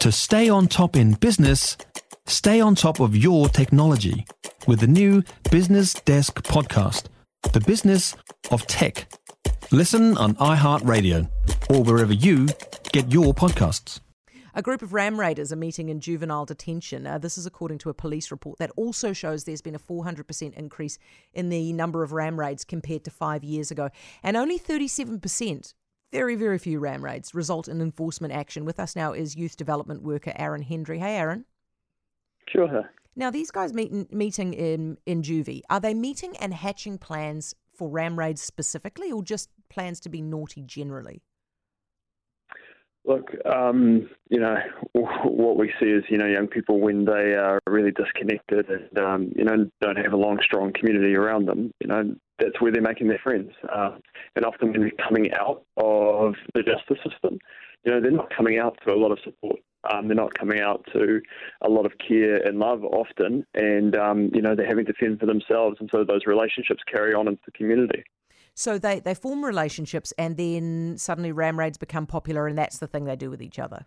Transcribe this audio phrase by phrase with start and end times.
[0.00, 1.76] To stay on top in business,
[2.26, 4.24] stay on top of your technology
[4.66, 7.08] with the new Business Desk podcast,
[7.52, 8.16] The Business
[8.50, 9.12] of Tech.
[9.70, 11.28] Listen on iHeartRadio
[11.68, 12.48] or wherever you
[12.92, 14.00] get your podcasts.
[14.54, 17.06] A group of Ram Raiders are meeting in juvenile detention.
[17.06, 20.54] Uh, this is according to a police report that also shows there's been a 400%
[20.54, 20.98] increase
[21.34, 23.90] in the number of Ram raids compared to five years ago.
[24.22, 25.74] And only 37%,
[26.12, 28.64] very, very few Ram raids, result in enforcement action.
[28.64, 30.98] With us now is youth development worker Aaron Hendry.
[30.98, 31.44] Hey, Aaron.
[32.48, 32.90] Sure.
[33.16, 37.88] Now, these guys meet, meeting in, in juvie, are they meeting and hatching plans for
[37.88, 41.22] Ram raids specifically or just plans to be naughty generally?
[43.04, 44.56] Look, um, you know,
[44.92, 49.32] what we see is, you know, young people when they are really disconnected and, um,
[49.34, 52.82] you know, don't have a long, strong community around them, you know, that's where they're
[52.82, 53.52] making their friends.
[53.74, 53.96] Uh,
[54.36, 57.38] and often when they're coming out of the justice system,
[57.84, 59.60] you know, they're not coming out to a lot of support.
[59.90, 61.20] Um, they're not coming out to
[61.62, 65.18] a lot of care and love often, and um, you know they're having to fend
[65.18, 68.04] for themselves, and so those relationships carry on into the community.
[68.60, 72.86] So they, they form relationships and then suddenly ram raids become popular and that's the
[72.86, 73.86] thing they do with each other.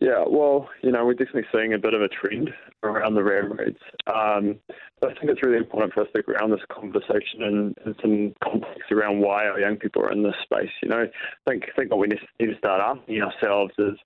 [0.00, 2.50] Yeah, well, you know, we're definitely seeing a bit of a trend
[2.82, 3.78] around the ram raids.
[4.08, 4.56] Um,
[5.04, 8.90] I think it's really important for us to ground this conversation and, in some context
[8.90, 10.72] around why our young people are in this space.
[10.82, 13.96] You know, I think, think what we need to start asking ourselves is,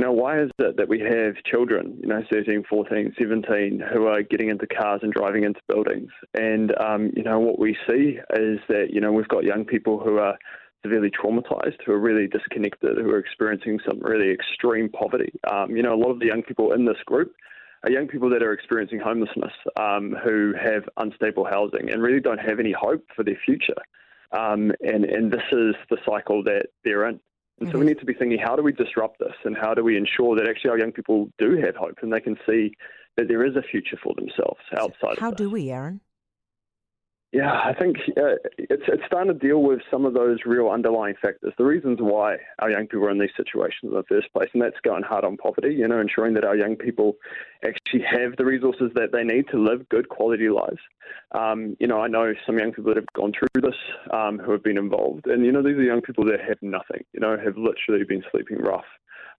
[0.00, 4.06] you know, why is it that we have children, you know, 13, 14, 17, who
[4.06, 6.10] are getting into cars and driving into buildings?
[6.32, 10.00] And, um, you know, what we see is that, you know, we've got young people
[10.00, 10.38] who are
[10.82, 15.38] severely traumatized, who are really disconnected, who are experiencing some really extreme poverty.
[15.52, 17.34] Um, you know, a lot of the young people in this group
[17.84, 22.40] are young people that are experiencing homelessness, um, who have unstable housing and really don't
[22.40, 23.82] have any hope for their future.
[24.32, 27.20] Um, and, and this is the cycle that they're in.
[27.60, 27.74] And mm-hmm.
[27.74, 27.88] so we mm-hmm.
[27.88, 30.48] need to be thinking, how do we disrupt this, and how do we ensure that
[30.48, 32.72] actually our young people do have hope and they can see
[33.16, 35.18] that there is a future for themselves outside.
[35.18, 36.00] How do we, Aaron?
[37.32, 41.14] Yeah, I think uh, it's it's starting to deal with some of those real underlying
[41.22, 44.48] factors, the reasons why our young people are in these situations in the first place,
[44.52, 45.72] and that's going hard on poverty.
[45.72, 47.14] You know, ensuring that our young people
[47.64, 50.80] actually have the resources that they need to live good quality lives.
[51.30, 53.78] Um, you know, I know some young people that have gone through this,
[54.12, 57.04] um, who have been involved, and you know, these are young people that have nothing.
[57.12, 58.90] You know, have literally been sleeping rough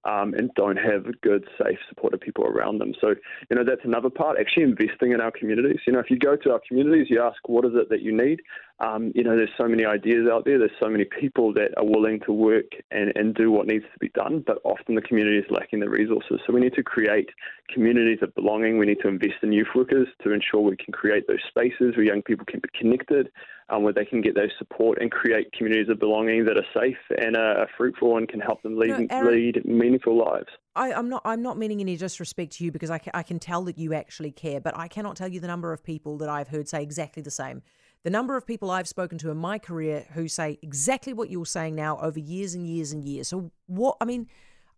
[0.06, 2.94] um, and don't have good, safe, supportive people around them.
[3.00, 3.10] So,
[3.50, 5.80] you know, that's another part, actually investing in our communities.
[5.86, 8.16] You know, if you go to our communities, you ask, what is it that you
[8.16, 8.42] need?
[8.80, 10.58] Um, you know, there's so many ideas out there.
[10.58, 14.00] There's so many people that are willing to work and, and do what needs to
[14.00, 16.40] be done, but often the community is lacking the resources.
[16.46, 17.30] So we need to create
[17.72, 18.80] communities of belonging.
[18.80, 22.04] We need to invest in youth workers to ensure we can create those spaces where
[22.04, 23.30] young people can be connected,
[23.72, 26.98] um, where they can get those support and create communities of belonging that are safe
[27.18, 30.50] and are fruitful and can help them lead, no, Aaron, lead meaningful lives.
[30.76, 31.22] I, am not.
[31.26, 34.32] I'm not meaning any disrespect to you because I, I can tell that you actually
[34.32, 37.24] care, but I cannot tell you the number of people that I've heard say exactly
[37.24, 37.62] the same
[38.04, 41.46] the number of people I've spoken to in my career who say exactly what you're
[41.46, 43.28] saying now over years and years and years.
[43.28, 44.28] So what I mean,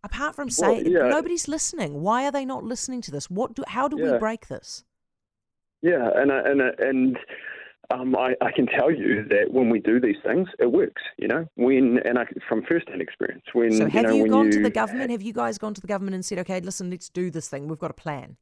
[0.02, 1.08] apart from saying well, yeah.
[1.08, 3.30] nobody's listening, why are they not listening to this?
[3.30, 4.12] What do how do yeah.
[4.12, 4.84] we break this?
[5.82, 7.18] Yeah, and and and
[7.90, 11.02] um, I, I, can tell you that when we do these things, it works.
[11.18, 14.46] You know, when and I, from first-hand experience, when so have you, know, you gone
[14.46, 15.10] you, to the government?
[15.10, 17.68] Have you guys gone to the government and said, "Okay, listen, let's do this thing.
[17.68, 18.36] We've got a plan."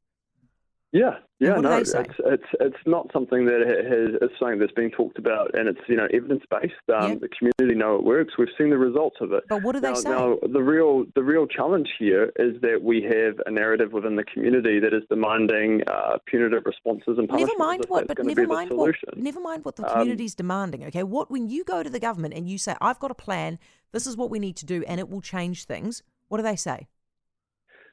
[0.92, 5.18] Yeah, yeah, no, it's it's it's not something that has it's something that's been talked
[5.18, 6.74] about, and it's you know evidence based.
[6.94, 7.14] Um, yeah.
[7.18, 8.34] The community know it works.
[8.38, 9.44] We've seen the results of it.
[9.48, 10.10] But what do they now, say?
[10.10, 14.24] Now, the real the real challenge here is that we have a narrative within the
[14.24, 17.54] community that is demanding uh, punitive responses and punishments.
[17.58, 20.84] Never mind what, but never mind what, never mind what the community is um, demanding.
[20.84, 23.58] Okay, what when you go to the government and you say, "I've got a plan.
[23.92, 26.56] This is what we need to do, and it will change things." What do they
[26.56, 26.86] say?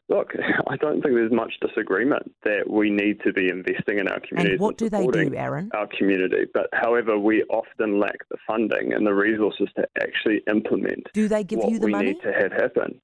[0.09, 0.33] Look,
[0.69, 4.53] I don't think there's much disagreement that we need to be investing in our communities.
[4.53, 5.69] And what do they do, Aaron?
[5.73, 11.07] Our community, but however, we often lack the funding and the resources to actually implement.
[11.13, 12.13] Do they give you the we money?
[12.13, 12.99] need to have happen?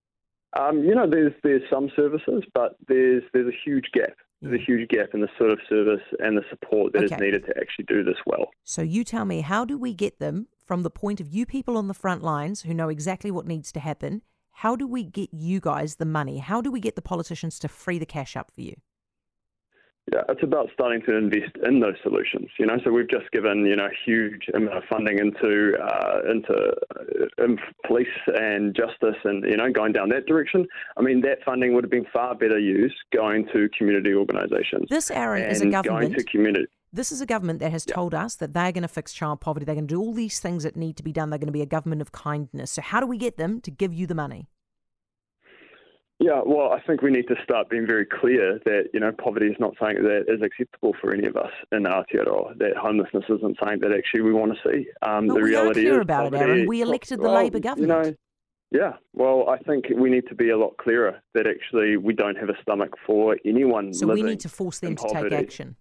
[0.59, 4.13] Um, you know, there's there's some services, but there's there's a huge gap.
[4.41, 7.15] There's a huge gap in the sort of service and the support that okay.
[7.15, 8.47] is needed to actually do this well.
[8.63, 11.77] So you tell me, how do we get them from the point of you people
[11.77, 14.21] on the front lines who know exactly what needs to happen
[14.55, 16.37] how do we get you guys the money?
[16.37, 18.75] How do we get the politicians to free the cash up for you?
[20.13, 22.47] Yeah, it's about starting to invest in those solutions.
[22.57, 26.73] You know, so we've just given you know huge amount of funding into uh, into
[27.39, 27.47] uh,
[27.85, 30.67] police and justice, and you know going down that direction.
[30.95, 34.87] I mean, that funding would have been far better used going to community organisations.
[34.89, 36.13] This, Aaron, is a government.
[36.13, 36.67] Going to community.
[36.95, 37.93] This is a government that has yeah.
[37.93, 39.65] told us that they're going to fix child poverty.
[39.65, 41.29] They're going to do all these things that need to be done.
[41.29, 42.71] They're going to be a government of kindness.
[42.71, 44.47] So, how do we get them to give you the money?
[46.19, 49.47] Yeah, well, I think we need to start being very clear that you know poverty
[49.47, 52.57] is not something that is acceptable for any of us in Aotearoa.
[52.59, 54.87] That homelessness isn't something that actually we want to see.
[55.01, 56.67] Um, but the we reality are clear is about poverty, it, Aaron.
[56.67, 58.05] We elected the well, Labor government.
[58.05, 58.15] You know,
[58.71, 62.37] yeah, well, I think we need to be a lot clearer that actually we don't
[62.37, 63.93] have a stomach for anyone.
[63.93, 65.29] So we need to force them to poverty.
[65.31, 65.75] take action.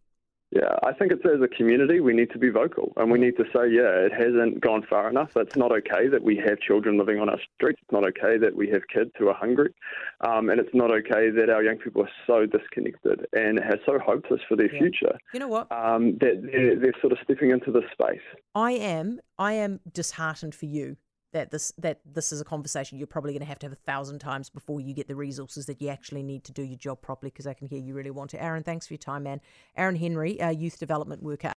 [0.55, 3.37] Yeah, I think it's as a community we need to be vocal and we need
[3.39, 5.31] to say, yeah, it hasn't gone far enough.
[5.35, 7.81] It's not okay that we have children living on our streets.
[7.83, 9.75] It's not okay that we have kids who are hungry,
[10.21, 13.99] um, and it's not okay that our young people are so disconnected and are so
[13.99, 14.79] hopeless for their yeah.
[14.79, 15.19] future.
[15.33, 15.73] You know what?
[15.73, 18.23] Um, that they're, they're sort of stepping into this space.
[18.55, 19.21] I am.
[19.37, 20.97] I am disheartened for you
[21.35, 23.87] that this that this is a conversation you're probably going to have to have a
[23.87, 27.03] thousand times before you get the resources that you actually need to do your job
[27.03, 27.31] properly.
[27.31, 28.43] Because I can hear you really want to.
[28.43, 29.41] Aaron, thanks for your time, man.
[29.77, 31.49] Aaron Hendry, youth development worker.